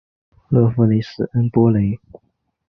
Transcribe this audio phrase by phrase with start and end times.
[0.49, 1.99] 勒夫雷斯恩波雷。